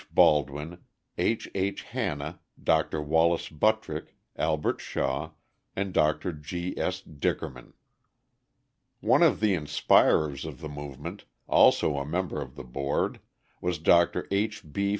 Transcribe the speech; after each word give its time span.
Baldwin, 0.11 0.79
H. 1.19 1.47
H. 1.53 1.83
Hanna, 1.83 2.39
Dr. 2.63 2.99
Wallace 3.03 3.49
Buttrick, 3.49 4.15
Albert 4.35 4.81
Shaw, 4.81 5.29
and 5.75 5.93
Dr. 5.93 6.33
G. 6.33 6.75
S. 6.75 7.01
Dickerman. 7.03 7.73
One 8.99 9.21
of 9.21 9.39
the 9.41 9.53
inspirers 9.53 10.43
of 10.43 10.59
the 10.59 10.69
movement, 10.69 11.25
also 11.45 11.97
a 11.97 12.05
member 12.07 12.41
of 12.41 12.55
the 12.55 12.63
board, 12.63 13.19
was 13.61 13.77
Dr. 13.77 14.27
H. 14.31 14.63
B. 14.73 14.89